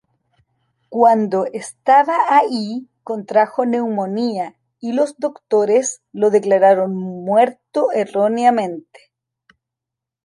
[0.89, 9.11] Cuando estaba ahí contrajo neumonía y los doctores lo declararon muerto erróneamente.